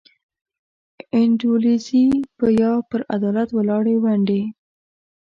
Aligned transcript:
انډولیزي 1.19 2.05
یا 2.61 2.71
پر 2.89 3.01
عدالت 3.15 3.49
ولاړې 3.57 3.95
ونډې. 4.03 4.41